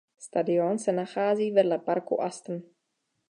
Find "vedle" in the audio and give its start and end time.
1.51-1.79